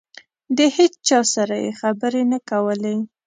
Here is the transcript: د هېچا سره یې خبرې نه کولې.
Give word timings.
د 0.57 0.59
هېچا 0.75 1.19
سره 1.33 1.55
یې 1.63 1.71
خبرې 1.81 2.23
نه 2.31 2.39
کولې. 2.49 2.95